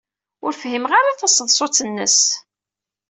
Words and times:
Ur 0.45 0.53
fhimeɣ 0.61 0.91
ara 0.99 1.19
taseḍsut-nnes. 1.19 2.19